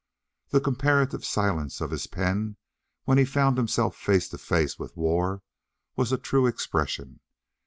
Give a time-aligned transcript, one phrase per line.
[0.49, 2.57] The comparative silence of his pen
[3.03, 5.43] when he found himself face to face with war
[5.95, 7.19] was a true expression.